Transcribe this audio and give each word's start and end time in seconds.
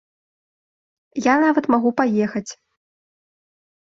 Я 1.25 1.35
нават 1.43 1.65
магу 1.75 1.91
паехаць. 2.01 2.51